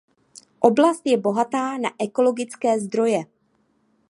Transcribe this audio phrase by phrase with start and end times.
[0.61, 3.25] Oblast je bohatá na ekologické zdroje.